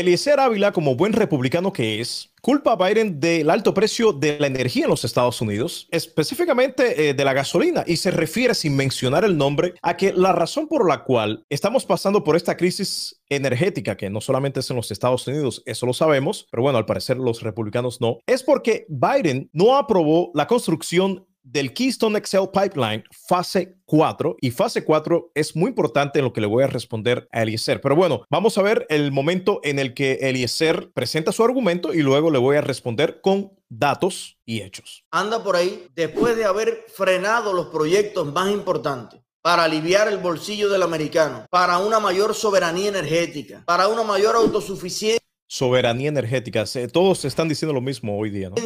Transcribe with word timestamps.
Eliezer 0.00 0.38
Ávila, 0.40 0.72
como 0.72 0.94
buen 0.94 1.12
republicano 1.12 1.72
que 1.72 2.00
es, 2.00 2.30
culpa 2.42 2.72
a 2.72 2.76
Biden 2.76 3.18
del 3.18 3.48
alto 3.50 3.72
precio 3.72 4.12
de 4.12 4.38
la 4.38 4.46
energía 4.46 4.84
en 4.84 4.90
los 4.90 5.04
Estados 5.04 5.40
Unidos, 5.40 5.88
específicamente 5.90 7.08
eh, 7.08 7.14
de 7.14 7.24
la 7.24 7.32
gasolina, 7.32 7.82
y 7.86 7.96
se 7.96 8.10
refiere 8.10 8.54
sin 8.54 8.76
mencionar 8.76 9.24
el 9.24 9.36
nombre 9.36 9.74
a 9.82 9.96
que 9.96 10.12
la 10.12 10.32
razón 10.32 10.68
por 10.68 10.86
la 10.88 11.02
cual 11.02 11.44
estamos 11.48 11.86
pasando 11.86 12.22
por 12.22 12.36
esta 12.36 12.56
crisis 12.56 13.20
energética, 13.28 13.96
que 13.96 14.10
no 14.10 14.20
solamente 14.20 14.60
es 14.60 14.70
en 14.70 14.76
los 14.76 14.90
Estados 14.90 15.26
Unidos, 15.26 15.62
eso 15.66 15.86
lo 15.86 15.92
sabemos, 15.92 16.46
pero 16.50 16.62
bueno, 16.62 16.78
al 16.78 16.86
parecer 16.86 17.16
los 17.16 17.42
republicanos 17.42 18.00
no, 18.00 18.18
es 18.26 18.42
porque 18.42 18.86
Biden 18.88 19.50
no 19.52 19.76
aprobó 19.76 20.30
la 20.34 20.46
construcción 20.46 21.26
del 21.46 21.72
Keystone 21.72 22.20
XL 22.24 22.48
Pipeline 22.52 23.04
fase 23.12 23.76
4 23.86 24.36
y 24.40 24.50
fase 24.50 24.84
4 24.84 25.30
es 25.34 25.54
muy 25.54 25.68
importante 25.68 26.18
en 26.18 26.24
lo 26.24 26.32
que 26.32 26.40
le 26.40 26.46
voy 26.48 26.64
a 26.64 26.66
responder 26.66 27.28
a 27.30 27.42
Eliezer. 27.42 27.80
Pero 27.80 27.94
bueno, 27.94 28.24
vamos 28.28 28.58
a 28.58 28.62
ver 28.62 28.84
el 28.90 29.12
momento 29.12 29.60
en 29.62 29.78
el 29.78 29.94
que 29.94 30.14
Eliezer 30.22 30.90
presenta 30.92 31.30
su 31.30 31.44
argumento 31.44 31.94
y 31.94 32.02
luego 32.02 32.30
le 32.30 32.38
voy 32.38 32.56
a 32.56 32.62
responder 32.62 33.20
con 33.20 33.52
datos 33.68 34.38
y 34.44 34.62
hechos. 34.62 35.04
Anda 35.12 35.42
por 35.42 35.54
ahí 35.54 35.86
después 35.94 36.36
de 36.36 36.44
haber 36.44 36.84
frenado 36.92 37.52
los 37.52 37.66
proyectos 37.66 38.32
más 38.32 38.50
importantes 38.50 39.20
para 39.40 39.62
aliviar 39.62 40.08
el 40.08 40.18
bolsillo 40.18 40.68
del 40.68 40.82
americano, 40.82 41.46
para 41.50 41.78
una 41.78 42.00
mayor 42.00 42.34
soberanía 42.34 42.88
energética, 42.88 43.62
para 43.64 43.86
una 43.86 44.02
mayor 44.02 44.34
autosuficiencia 44.34 45.20
soberanía 45.48 46.08
energética. 46.08 46.64
Todos 46.92 47.24
están 47.24 47.48
diciendo 47.48 47.72
lo 47.72 47.80
mismo 47.80 48.18
hoy 48.18 48.30
día. 48.30 48.50
¿no? 48.50 48.56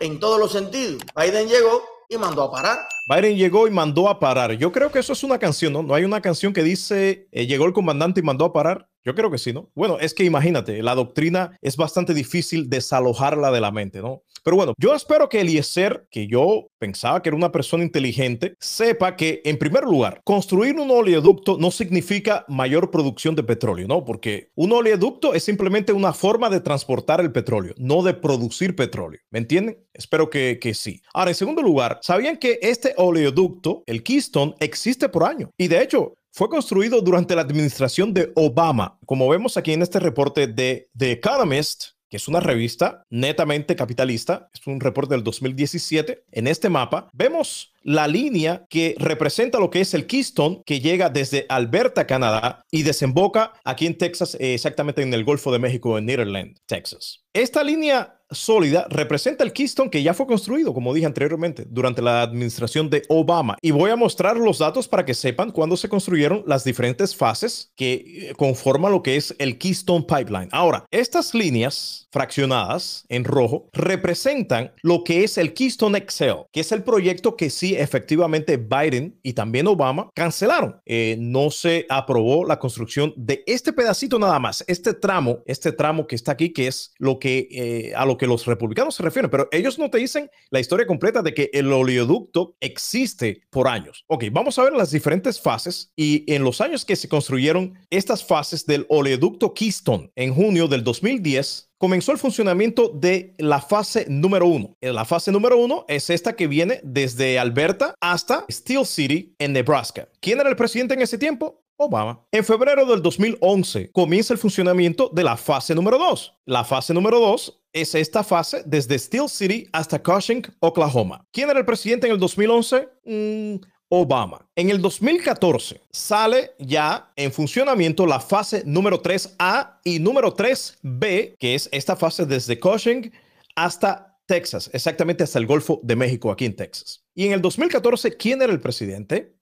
En 0.00 0.20
todos 0.20 0.38
los 0.38 0.52
sentidos. 0.52 1.02
Biden 1.16 1.48
llegó 1.48 1.82
y 2.08 2.16
mandó 2.16 2.42
a 2.42 2.50
parar. 2.50 2.88
Biden 3.06 3.36
llegó 3.36 3.68
y 3.68 3.70
mandó 3.70 4.08
a 4.08 4.18
parar. 4.18 4.52
Yo 4.52 4.72
creo 4.72 4.90
que 4.90 4.98
eso 4.98 5.12
es 5.12 5.22
una 5.22 5.38
canción, 5.38 5.72
¿no? 5.72 5.82
No 5.82 5.94
hay 5.94 6.04
una 6.04 6.20
canción 6.20 6.52
que 6.52 6.62
dice 6.62 7.28
eh, 7.30 7.46
llegó 7.46 7.66
el 7.66 7.72
comandante 7.72 8.20
y 8.20 8.22
mandó 8.22 8.44
a 8.46 8.52
parar. 8.52 8.88
Yo 9.04 9.14
creo 9.14 9.30
que 9.30 9.38
sí, 9.38 9.52
¿no? 9.52 9.70
Bueno, 9.74 9.98
es 10.00 10.12
que 10.12 10.24
imagínate, 10.24 10.82
la 10.82 10.94
doctrina 10.94 11.56
es 11.62 11.76
bastante 11.76 12.12
difícil 12.14 12.68
desalojarla 12.68 13.50
de 13.50 13.60
la 13.60 13.70
mente, 13.70 14.02
¿no? 14.02 14.22
Pero 14.48 14.56
bueno, 14.56 14.72
yo 14.78 14.94
espero 14.94 15.28
que 15.28 15.42
Eliezer, 15.42 16.08
que 16.10 16.26
yo 16.26 16.68
pensaba 16.78 17.20
que 17.20 17.28
era 17.28 17.36
una 17.36 17.52
persona 17.52 17.84
inteligente, 17.84 18.54
sepa 18.58 19.14
que, 19.14 19.42
en 19.44 19.58
primer 19.58 19.84
lugar, 19.84 20.22
construir 20.24 20.76
un 20.76 20.90
oleoducto 20.90 21.58
no 21.58 21.70
significa 21.70 22.46
mayor 22.48 22.90
producción 22.90 23.34
de 23.34 23.42
petróleo, 23.42 23.86
¿no? 23.86 24.06
Porque 24.06 24.50
un 24.54 24.72
oleoducto 24.72 25.34
es 25.34 25.44
simplemente 25.44 25.92
una 25.92 26.14
forma 26.14 26.48
de 26.48 26.60
transportar 26.60 27.20
el 27.20 27.30
petróleo, 27.30 27.74
no 27.76 28.02
de 28.02 28.14
producir 28.14 28.74
petróleo. 28.74 29.20
¿Me 29.28 29.40
entienden? 29.40 29.84
Espero 29.92 30.30
que, 30.30 30.58
que 30.58 30.72
sí. 30.72 31.02
Ahora, 31.12 31.32
en 31.32 31.34
segundo 31.34 31.60
lugar, 31.60 31.98
¿sabían 32.00 32.38
que 32.38 32.58
este 32.62 32.94
oleoducto, 32.96 33.82
el 33.84 34.02
Keystone, 34.02 34.54
existe 34.60 35.10
por 35.10 35.24
año? 35.24 35.50
Y 35.58 35.68
de 35.68 35.82
hecho, 35.82 36.14
fue 36.32 36.48
construido 36.48 37.02
durante 37.02 37.34
la 37.34 37.42
administración 37.42 38.14
de 38.14 38.32
Obama. 38.34 38.98
Como 39.04 39.28
vemos 39.28 39.58
aquí 39.58 39.74
en 39.74 39.82
este 39.82 40.00
reporte 40.00 40.46
de 40.46 40.88
The 40.96 41.12
Economist, 41.12 41.97
que 42.08 42.16
es 42.16 42.28
una 42.28 42.40
revista 42.40 43.02
netamente 43.10 43.76
capitalista, 43.76 44.50
es 44.54 44.66
un 44.66 44.80
reporte 44.80 45.14
del 45.14 45.24
2017. 45.24 46.24
En 46.32 46.46
este 46.46 46.68
mapa 46.68 47.08
vemos 47.12 47.72
la 47.82 48.06
línea 48.06 48.66
que 48.68 48.94
representa 48.98 49.58
lo 49.58 49.70
que 49.70 49.80
es 49.80 49.94
el 49.94 50.06
Keystone, 50.06 50.62
que 50.64 50.80
llega 50.80 51.08
desde 51.10 51.46
Alberta, 51.48 52.06
Canadá, 52.06 52.62
y 52.70 52.82
desemboca 52.82 53.52
aquí 53.64 53.86
en 53.86 53.96
Texas, 53.96 54.36
eh, 54.40 54.54
exactamente 54.54 55.02
en 55.02 55.12
el 55.14 55.24
Golfo 55.24 55.52
de 55.52 55.58
México, 55.58 55.98
en 55.98 56.06
Nederland, 56.06 56.56
Texas. 56.66 57.22
Esta 57.32 57.62
línea 57.62 58.18
sólida 58.30 58.86
representa 58.90 59.44
el 59.44 59.52
Keystone 59.52 59.90
que 59.90 60.02
ya 60.02 60.14
fue 60.14 60.26
construido, 60.26 60.74
como 60.74 60.92
dije 60.92 61.06
anteriormente, 61.06 61.64
durante 61.68 62.02
la 62.02 62.22
administración 62.22 62.90
de 62.90 63.02
Obama. 63.08 63.56
Y 63.62 63.70
voy 63.70 63.90
a 63.90 63.96
mostrar 63.96 64.36
los 64.36 64.58
datos 64.58 64.88
para 64.88 65.04
que 65.04 65.14
sepan 65.14 65.50
cuándo 65.50 65.76
se 65.76 65.88
construyeron 65.88 66.42
las 66.46 66.64
diferentes 66.64 67.14
fases 67.14 67.72
que 67.76 67.92
eh, 67.94 68.34
conforman 68.36 68.92
lo 68.92 69.02
que 69.02 69.16
es 69.16 69.34
el 69.38 69.58
Keystone 69.58 70.04
Pipeline. 70.04 70.48
Ahora, 70.52 70.84
estas 70.90 71.34
líneas 71.34 72.08
fraccionadas 72.10 73.04
en 73.08 73.24
rojo 73.24 73.68
representan 73.72 74.72
lo 74.82 75.04
que 75.04 75.24
es 75.24 75.38
el 75.38 75.54
Keystone 75.54 76.04
XL, 76.08 76.46
que 76.52 76.60
es 76.60 76.72
el 76.72 76.82
proyecto 76.82 77.36
que 77.36 77.50
sí 77.50 77.67
efectivamente 77.74 78.56
Biden 78.56 79.18
y 79.22 79.32
también 79.32 79.66
Obama 79.66 80.10
cancelaron. 80.14 80.80
Eh, 80.86 81.16
no 81.18 81.50
se 81.50 81.86
aprobó 81.88 82.44
la 82.44 82.58
construcción 82.58 83.12
de 83.16 83.42
este 83.46 83.72
pedacito 83.72 84.18
nada 84.18 84.38
más, 84.38 84.64
este 84.66 84.94
tramo, 84.94 85.42
este 85.46 85.72
tramo 85.72 86.06
que 86.06 86.16
está 86.16 86.32
aquí, 86.32 86.52
que 86.52 86.66
es 86.66 86.92
lo 86.98 87.18
que 87.18 87.48
eh, 87.50 87.92
a 87.94 88.04
lo 88.06 88.16
que 88.16 88.26
los 88.26 88.46
republicanos 88.46 88.94
se 88.94 89.02
refieren, 89.02 89.30
pero 89.30 89.48
ellos 89.52 89.78
no 89.78 89.90
te 89.90 89.98
dicen 89.98 90.30
la 90.50 90.60
historia 90.60 90.86
completa 90.86 91.22
de 91.22 91.34
que 91.34 91.50
el 91.52 91.72
oleoducto 91.72 92.56
existe 92.60 93.42
por 93.50 93.68
años. 93.68 94.04
Ok, 94.06 94.24
vamos 94.32 94.58
a 94.58 94.64
ver 94.64 94.72
las 94.72 94.90
diferentes 94.90 95.40
fases 95.40 95.92
y 95.96 96.24
en 96.32 96.44
los 96.44 96.60
años 96.60 96.84
que 96.84 96.96
se 96.96 97.08
construyeron 97.08 97.74
estas 97.90 98.24
fases 98.24 98.66
del 98.66 98.86
oleoducto 98.88 99.54
Keystone 99.54 100.10
en 100.16 100.34
junio 100.34 100.68
del 100.68 100.84
2010 100.84 101.67
comenzó 101.78 102.12
el 102.12 102.18
funcionamiento 102.18 102.88
de 102.88 103.34
la 103.38 103.60
fase 103.60 104.06
número 104.08 104.46
uno. 104.46 104.76
Eh, 104.80 104.92
la 104.92 105.04
fase 105.04 105.32
número 105.32 105.56
uno 105.56 105.84
es 105.88 106.10
esta 106.10 106.36
que 106.36 106.46
viene 106.46 106.80
desde 106.82 107.38
Alberta 107.38 107.94
hasta 108.00 108.44
Steel 108.50 108.84
City 108.84 109.34
en 109.38 109.52
Nebraska. 109.52 110.08
¿Quién 110.20 110.40
era 110.40 110.50
el 110.50 110.56
presidente 110.56 110.94
en 110.94 111.02
ese 111.02 111.18
tiempo? 111.18 111.62
Obama. 111.80 112.26
En 112.32 112.44
febrero 112.44 112.84
del 112.84 113.00
2011 113.00 113.92
comienza 113.92 114.34
el 114.34 114.38
funcionamiento 114.38 115.10
de 115.14 115.22
la 115.22 115.36
fase 115.36 115.76
número 115.76 115.96
2. 115.96 116.34
La 116.46 116.64
fase 116.64 116.92
número 116.92 117.20
2 117.20 117.60
es 117.72 117.94
esta 117.94 118.24
fase 118.24 118.64
desde 118.66 118.98
Steel 118.98 119.28
City 119.28 119.68
hasta 119.72 120.02
Cushing, 120.02 120.42
Oklahoma. 120.58 121.24
¿Quién 121.32 121.48
era 121.48 121.60
el 121.60 121.64
presidente 121.64 122.08
en 122.08 122.14
el 122.14 122.18
2011? 122.18 122.88
Mm, 123.04 123.54
Obama. 123.88 124.46
En 124.54 124.70
el 124.70 124.80
2014 124.80 125.80
sale 125.90 126.52
ya 126.58 127.12
en 127.16 127.32
funcionamiento 127.32 128.06
la 128.06 128.20
fase 128.20 128.62
número 128.66 129.02
3A 129.02 129.78
y 129.84 129.98
número 129.98 130.34
3B, 130.34 131.36
que 131.38 131.54
es 131.54 131.68
esta 131.72 131.96
fase 131.96 132.26
desde 132.26 132.60
Cushing 132.60 133.12
hasta 133.56 134.18
Texas, 134.26 134.70
exactamente 134.74 135.24
hasta 135.24 135.38
el 135.38 135.46
Golfo 135.46 135.80
de 135.82 135.96
México, 135.96 136.30
aquí 136.30 136.44
en 136.44 136.54
Texas. 136.54 137.02
Y 137.14 137.26
en 137.26 137.32
el 137.32 137.40
2014, 137.40 138.16
¿quién 138.16 138.42
era 138.42 138.52
el 138.52 138.60
presidente? 138.60 139.34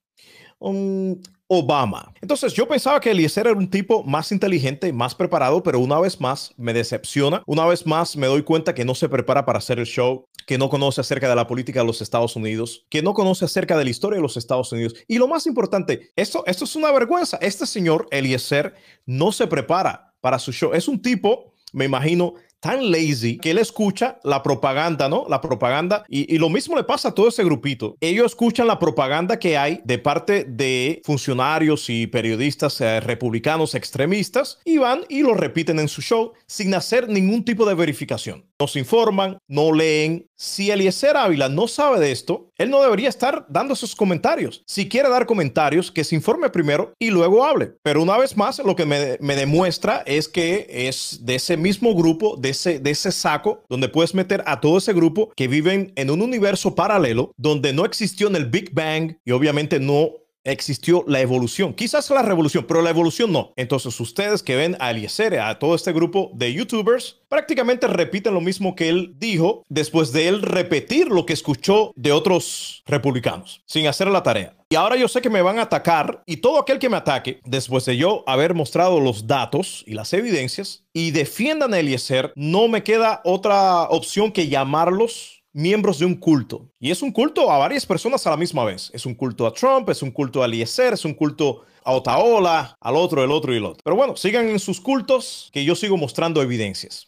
Obama. 1.48 2.12
Entonces 2.20 2.52
yo 2.52 2.66
pensaba 2.66 3.00
que 3.00 3.10
Eliezer 3.10 3.46
era 3.46 3.56
un 3.56 3.70
tipo 3.70 4.02
más 4.02 4.32
inteligente, 4.32 4.92
más 4.92 5.14
preparado, 5.14 5.62
pero 5.62 5.78
una 5.78 6.00
vez 6.00 6.20
más 6.20 6.52
me 6.56 6.72
decepciona. 6.72 7.42
Una 7.46 7.66
vez 7.66 7.86
más 7.86 8.16
me 8.16 8.26
doy 8.26 8.42
cuenta 8.42 8.74
que 8.74 8.84
no 8.84 8.94
se 8.94 9.08
prepara 9.08 9.44
para 9.44 9.58
hacer 9.58 9.78
el 9.78 9.86
show, 9.86 10.26
que 10.46 10.58
no 10.58 10.68
conoce 10.68 11.00
acerca 11.00 11.28
de 11.28 11.36
la 11.36 11.46
política 11.46 11.80
de 11.80 11.86
los 11.86 12.02
Estados 12.02 12.36
Unidos, 12.36 12.86
que 12.88 13.02
no 13.02 13.14
conoce 13.14 13.44
acerca 13.44 13.76
de 13.76 13.84
la 13.84 13.90
historia 13.90 14.16
de 14.16 14.22
los 14.22 14.36
Estados 14.36 14.72
Unidos. 14.72 14.94
Y 15.08 15.18
lo 15.18 15.28
más 15.28 15.46
importante, 15.46 16.10
esto, 16.16 16.44
esto 16.46 16.64
es 16.64 16.76
una 16.76 16.90
vergüenza. 16.92 17.38
Este 17.40 17.66
señor 17.66 18.06
Eliezer 18.10 18.74
no 19.04 19.32
se 19.32 19.46
prepara 19.46 20.14
para 20.20 20.38
su 20.38 20.52
show. 20.52 20.72
Es 20.72 20.88
un 20.88 21.00
tipo, 21.00 21.54
me 21.72 21.84
imagino, 21.84 22.34
tan 22.60 22.90
lazy 22.90 23.38
que 23.38 23.50
él 23.50 23.58
escucha 23.58 24.18
la 24.24 24.42
propaganda, 24.42 25.08
¿no? 25.08 25.26
La 25.28 25.40
propaganda. 25.40 26.04
Y, 26.08 26.36
lo 26.38 26.50
mismo 26.50 26.76
le 26.76 26.84
pasa 26.84 27.08
a 27.08 27.14
todo 27.14 27.28
ese 27.28 27.44
grupito. 27.44 27.96
Ellos 28.00 28.26
escuchan 28.26 28.66
la 28.66 28.78
propaganda 28.78 29.38
que 29.38 29.56
hay 29.56 29.80
de 29.84 29.98
parte 29.98 30.44
de 30.44 31.00
funcionarios 31.04 31.88
y 31.88 32.06
periodistas 32.06 32.80
eh, 32.80 33.00
republicanos 33.00 33.74
extremistas 33.74 34.58
y 34.64 34.78
van 34.78 35.00
y 35.08 35.22
lo 35.22 35.34
repiten 35.34 35.78
en 35.78 35.88
su 35.88 36.02
show 36.02 36.32
sin 36.46 36.74
hacer 36.74 37.08
ningún 37.08 37.44
tipo 37.44 37.66
de 37.66 37.74
verificación. 37.74 38.44
Nos 38.58 38.76
informan, 38.76 39.38
no 39.48 39.72
leen. 39.72 40.26
Si 40.34 40.70
Eliezer 40.70 41.16
Ávila 41.16 41.48
no 41.48 41.68
sabe 41.68 42.00
de 42.00 42.12
esto, 42.12 42.45
él 42.58 42.70
no 42.70 42.82
debería 42.82 43.08
estar 43.08 43.46
dando 43.48 43.74
esos 43.74 43.94
comentarios. 43.94 44.62
Si 44.66 44.88
quiere 44.88 45.08
dar 45.08 45.26
comentarios, 45.26 45.90
que 45.90 46.04
se 46.04 46.14
informe 46.14 46.50
primero 46.50 46.92
y 46.98 47.10
luego 47.10 47.44
hable. 47.44 47.74
Pero 47.82 48.02
una 48.02 48.16
vez 48.16 48.36
más, 48.36 48.58
lo 48.58 48.76
que 48.76 48.86
me, 48.86 49.36
demuestra 49.36 50.02
es 50.06 50.28
que 50.28 50.66
es 50.70 51.20
de 51.22 51.34
ese 51.34 51.56
mismo 51.56 51.94
grupo, 51.94 52.36
de 52.36 52.50
ese, 52.50 52.78
de 52.78 52.90
ese 52.90 53.12
saco, 53.12 53.62
donde 53.68 53.88
puedes 53.88 54.14
meter 54.14 54.42
a 54.46 54.60
todo 54.60 54.78
ese 54.78 54.92
grupo 54.92 55.30
que 55.36 55.48
viven 55.48 55.92
en 55.96 56.10
un 56.10 56.22
universo 56.22 56.74
paralelo, 56.74 57.32
donde 57.36 57.72
no 57.72 57.84
existió 57.84 58.28
en 58.28 58.36
el 58.36 58.46
Big 58.46 58.72
Bang 58.72 59.18
y 59.24 59.32
obviamente 59.32 59.78
no 59.78 60.10
existió 60.46 61.04
la 61.06 61.20
evolución. 61.20 61.74
Quizás 61.74 62.08
la 62.10 62.22
revolución, 62.22 62.64
pero 62.66 62.82
la 62.82 62.90
evolución 62.90 63.32
no. 63.32 63.52
Entonces 63.56 63.98
ustedes 64.00 64.42
que 64.42 64.56
ven 64.56 64.76
a 64.80 64.90
Eliezer, 64.90 65.38
a 65.40 65.58
todo 65.58 65.74
este 65.74 65.92
grupo 65.92 66.30
de 66.34 66.52
youtubers, 66.52 67.20
prácticamente 67.28 67.86
repiten 67.86 68.34
lo 68.34 68.40
mismo 68.40 68.74
que 68.74 68.88
él 68.88 69.14
dijo 69.18 69.64
después 69.68 70.12
de 70.12 70.28
él 70.28 70.42
repetir 70.42 71.08
lo 71.08 71.26
que 71.26 71.32
escuchó 71.32 71.92
de 71.96 72.12
otros 72.12 72.82
republicanos, 72.86 73.62
sin 73.66 73.86
hacer 73.86 74.08
la 74.08 74.22
tarea. 74.22 74.56
Y 74.68 74.74
ahora 74.74 74.96
yo 74.96 75.06
sé 75.06 75.20
que 75.20 75.30
me 75.30 75.42
van 75.42 75.58
a 75.58 75.62
atacar 75.62 76.22
y 76.26 76.38
todo 76.38 76.58
aquel 76.58 76.78
que 76.78 76.88
me 76.88 76.96
ataque, 76.96 77.40
después 77.44 77.84
de 77.84 77.96
yo 77.96 78.24
haber 78.26 78.54
mostrado 78.54 78.98
los 78.98 79.26
datos 79.26 79.84
y 79.86 79.94
las 79.94 80.12
evidencias 80.12 80.84
y 80.92 81.12
defiendan 81.12 81.72
a 81.72 81.78
Eliezer, 81.78 82.32
no 82.34 82.66
me 82.66 82.82
queda 82.82 83.20
otra 83.24 83.82
opción 83.84 84.32
que 84.32 84.48
llamarlos 84.48 85.35
miembros 85.56 85.98
de 85.98 86.04
un 86.04 86.14
culto. 86.14 86.68
Y 86.78 86.90
es 86.90 87.00
un 87.00 87.10
culto 87.10 87.50
a 87.50 87.56
varias 87.56 87.86
personas 87.86 88.26
a 88.26 88.30
la 88.30 88.36
misma 88.36 88.62
vez. 88.64 88.90
Es 88.92 89.06
un 89.06 89.14
culto 89.14 89.46
a 89.46 89.54
Trump, 89.54 89.88
es 89.88 90.02
un 90.02 90.10
culto 90.10 90.42
a 90.42 90.46
Eliezer, 90.46 90.92
es 90.92 91.04
un 91.06 91.14
culto 91.14 91.62
a 91.82 91.92
Otaola, 91.92 92.76
al 92.78 92.96
otro, 92.96 93.24
el 93.24 93.30
otro 93.30 93.54
y 93.54 93.56
el 93.56 93.64
otro. 93.64 93.80
Pero 93.82 93.96
bueno, 93.96 94.16
sigan 94.16 94.48
en 94.48 94.58
sus 94.58 94.80
cultos, 94.80 95.48
que 95.52 95.64
yo 95.64 95.74
sigo 95.74 95.96
mostrando 95.96 96.42
evidencias. 96.42 97.04